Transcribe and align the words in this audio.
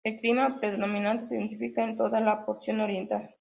Es 0.03 0.19
clima 0.19 0.59
predominante, 0.59 1.27
se 1.27 1.35
identifican 1.37 1.89
en 1.91 1.95
toda 1.97 2.19
la 2.21 2.43
porción 2.43 2.79
oriental. 2.79 3.29